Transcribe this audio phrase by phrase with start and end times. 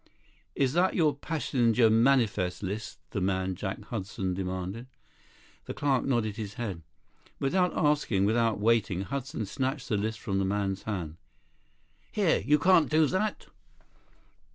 [0.55, 4.87] "Is that your passenger manifest list?" the man, Jack Hudson, demanded.
[5.65, 6.81] The clerk nodded his head.
[7.39, 11.17] Without asking, without waiting, Hudson snatched the list from the man's hand.
[12.11, 12.39] "Here.
[12.39, 13.45] You can't do that!"